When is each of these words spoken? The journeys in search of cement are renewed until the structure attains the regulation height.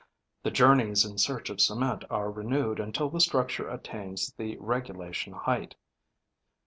The 0.41 0.49
journeys 0.49 1.05
in 1.05 1.19
search 1.19 1.51
of 1.51 1.61
cement 1.61 2.05
are 2.09 2.31
renewed 2.31 2.79
until 2.79 3.07
the 3.11 3.19
structure 3.19 3.69
attains 3.69 4.33
the 4.33 4.57
regulation 4.57 5.33
height. 5.33 5.75